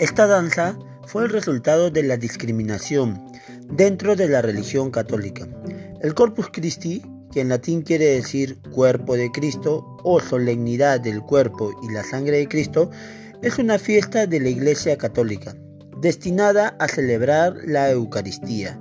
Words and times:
Esta 0.00 0.26
danza 0.26 0.78
fue 1.06 1.24
el 1.24 1.30
resultado 1.30 1.90
de 1.90 2.02
la 2.02 2.16
discriminación 2.16 3.24
dentro 3.70 4.16
de 4.16 4.28
la 4.28 4.42
religión 4.42 4.90
católica. 4.90 5.48
El 6.02 6.14
Corpus 6.14 6.48
Christi, 6.52 7.02
que 7.32 7.40
en 7.40 7.48
latín 7.48 7.82
quiere 7.82 8.06
decir 8.06 8.58
cuerpo 8.70 9.16
de 9.16 9.30
Cristo 9.30 9.96
o 10.04 10.20
solemnidad 10.20 11.00
del 11.00 11.22
cuerpo 11.22 11.72
y 11.82 11.92
la 11.92 12.04
sangre 12.04 12.38
de 12.38 12.48
Cristo, 12.48 12.90
es 13.42 13.58
una 13.58 13.78
fiesta 13.78 14.26
de 14.26 14.40
la 14.40 14.50
Iglesia 14.50 14.98
Católica, 14.98 15.54
destinada 16.00 16.76
a 16.78 16.88
celebrar 16.88 17.56
la 17.64 17.90
Eucaristía. 17.90 18.78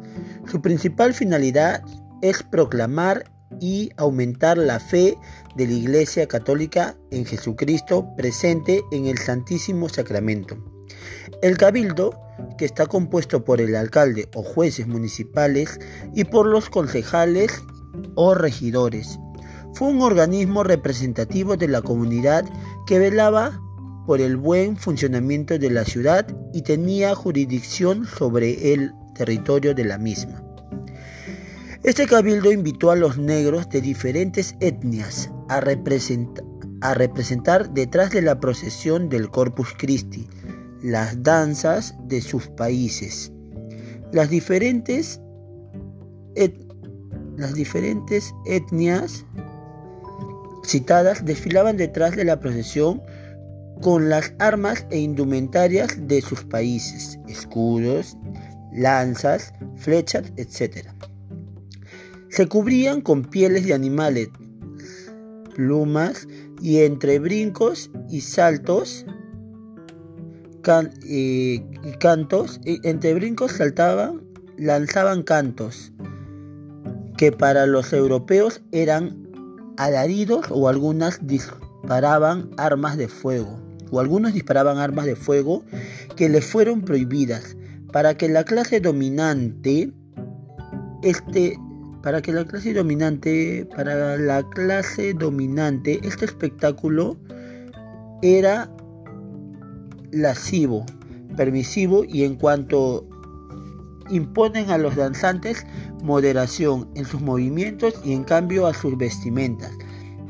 Su 0.51 0.61
principal 0.61 1.13
finalidad 1.13 1.83
es 2.23 2.41
proclamar 2.41 3.29
y 3.59 3.91
aumentar 3.97 4.57
la 4.57 4.79
fe 4.79 5.17
de 5.55 5.67
la 5.67 5.73
Iglesia 5.73 6.25
Católica 6.25 6.95
en 7.11 7.25
Jesucristo 7.25 8.07
presente 8.15 8.81
en 8.91 9.05
el 9.05 9.17
Santísimo 9.17 9.89
Sacramento. 9.89 10.57
El 11.41 11.57
cabildo, 11.57 12.17
que 12.57 12.65
está 12.65 12.85
compuesto 12.85 13.43
por 13.43 13.59
el 13.59 13.75
alcalde 13.75 14.29
o 14.33 14.41
jueces 14.41 14.87
municipales 14.87 15.79
y 16.15 16.23
por 16.23 16.47
los 16.47 16.69
concejales 16.69 17.51
o 18.15 18.33
regidores, 18.33 19.19
fue 19.73 19.89
un 19.89 20.01
organismo 20.01 20.63
representativo 20.63 21.57
de 21.57 21.67
la 21.67 21.81
comunidad 21.81 22.45
que 22.87 22.99
velaba 22.99 23.59
por 24.07 24.21
el 24.21 24.37
buen 24.37 24.77
funcionamiento 24.77 25.59
de 25.59 25.69
la 25.69 25.83
ciudad 25.83 26.25
y 26.53 26.61
tenía 26.61 27.15
jurisdicción 27.15 28.05
sobre 28.05 28.73
el 28.73 28.93
territorio 29.13 29.75
de 29.75 29.83
la 29.83 29.97
misma. 29.97 30.52
Este 31.83 32.07
cabildo 32.07 32.51
invitó 32.53 32.91
a 32.91 32.95
los 32.95 33.17
negros 33.17 33.67
de 33.67 33.81
diferentes 33.81 34.55
etnias 34.61 35.29
a, 35.49 35.59
representar 35.59 37.73
detrás 37.73 38.11
de 38.11 38.21
la 38.21 38.39
procesión 38.39 39.09
del 39.09 39.29
Corpus 39.29 39.73
Christi 39.77 40.29
las 40.81 41.21
danzas 41.23 41.93
de 42.05 42.21
sus 42.21 42.47
países. 42.47 43.33
Las 44.13 44.29
diferentes 44.29 45.19
etnias 48.45 49.25
citadas 50.63 51.25
desfilaban 51.25 51.75
detrás 51.75 52.15
de 52.15 52.23
la 52.23 52.39
procesión 52.39 53.01
con 53.81 54.07
las 54.07 54.33
armas 54.39 54.87
e 54.89 54.99
indumentarias 54.99 56.07
de 56.07 56.21
sus 56.21 56.45
países, 56.45 57.19
escudos, 57.27 58.15
lanzas, 58.71 59.53
flechas, 59.75 60.31
etc. 60.37 60.87
Se 62.33 62.47
cubrían 62.47 63.01
con 63.01 63.25
pieles 63.25 63.63
de 63.63 63.75
animales, 63.75 64.29
plumas 65.53 66.27
y 66.63 66.79
entre 66.79 67.19
brincos 67.19 67.91
y 68.09 68.21
saltos 68.21 69.05
y 71.03 71.59
cantos, 71.99 72.59
entre 72.65 73.13
brincos 73.13 73.51
saltaban, 73.51 74.23
lanzaban 74.57 75.21
cantos 75.21 75.91
que 77.17 77.31
para 77.31 77.67
los 77.67 77.93
europeos 77.93 78.63
eran 78.71 79.29
alaridos 79.77 80.47
o 80.49 80.67
algunas 80.67 81.27
disparaban 81.27 82.49
armas 82.57 82.97
de 82.97 83.09
fuego 83.09 83.59
o 83.91 83.99
algunos 83.99 84.33
disparaban 84.33 84.79
armas 84.79 85.05
de 85.05 85.15
fuego 85.15 85.63
que 86.15 86.29
les 86.29 86.43
fueron 86.43 86.81
prohibidas. 86.81 87.55
Para 87.91 88.17
que 88.17 88.27
la 88.27 88.43
clase 88.43 88.79
dominante 88.79 89.93
este 91.03 91.59
para 92.03 92.21
que 92.21 92.33
la 92.33 92.43
clase 92.43 92.73
dominante, 92.73 93.65
para 93.75 94.17
la 94.17 94.43
clase 94.49 95.13
dominante, 95.13 96.01
este 96.03 96.25
espectáculo 96.25 97.17
era 98.21 98.69
lascivo, 100.11 100.85
permisivo 101.37 102.03
y 102.03 102.25
en 102.25 102.35
cuanto 102.35 103.07
imponen 104.09 104.69
a 104.69 104.77
los 104.77 104.97
danzantes 104.97 105.65
moderación 106.03 106.89
en 106.95 107.05
sus 107.05 107.21
movimientos 107.21 107.93
y 108.03 108.11
en 108.11 108.25
cambio 108.25 108.67
a 108.67 108.73
sus 108.73 108.97
vestimentas. 108.97 109.71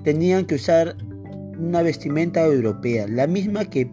Tenían 0.04 0.46
que 0.46 0.56
usar 0.56 0.96
una 1.58 1.82
vestimenta 1.82 2.46
europea, 2.46 3.08
la 3.08 3.26
misma 3.26 3.66
que 3.66 3.92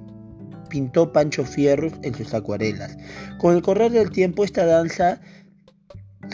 pintó 0.69 1.13
Pancho 1.13 1.45
Fierros 1.45 1.95
en 2.03 2.15
sus 2.15 2.35
acuarelas. 2.35 2.99
Con 3.39 3.57
el 3.57 3.63
correr 3.63 3.91
del 3.91 4.11
tiempo 4.11 4.45
esta 4.45 4.67
danza 4.67 5.21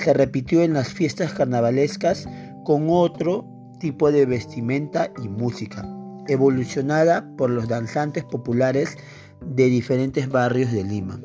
se 0.06 0.15
repitió 0.15 0.62
en 0.62 0.72
las 0.72 0.93
fiestas 0.93 1.33
carnavalescas 1.33 2.28
con 2.65 2.87
otro 2.89 3.44
tipo 3.81 4.12
de 4.12 4.25
vestimenta 4.25 5.11
y 5.21 5.28
música, 5.28 5.84
evolucionada 6.28 7.28
por 7.37 7.50
los 7.50 7.67
danzantes 7.67 8.22
populares 8.22 8.97
de 9.44 9.65
diferentes 9.65 10.28
barrios 10.28 10.71
de 10.71 10.84
Lima. 10.84 11.21